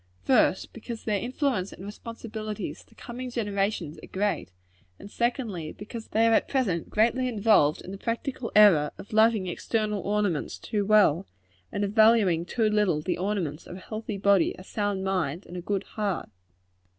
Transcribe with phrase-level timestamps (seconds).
[0.23, 4.49] First, because their influence and responsibilities to coming generations are great,
[4.97, 9.45] and, secondly, because they are at present greatly involved in the practical error of loving
[9.45, 11.27] external ornaments too well,
[11.71, 15.55] and of valuing too little the ornaments of a healthy body, a sound mind, and
[15.55, 16.29] a good heart.